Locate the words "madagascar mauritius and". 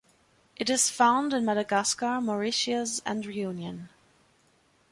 1.45-3.23